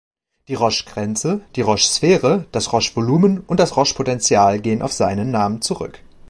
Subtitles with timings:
[0.47, 5.99] Die Roche-Grenze, die Roche-Sphäre, das Roche-Volumen und das Roche-Potential gehen auf seinen Namen zurück.